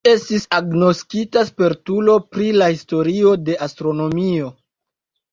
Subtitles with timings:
[0.07, 4.49] Li estis agnoskita spertulo pri la historio de astronomio.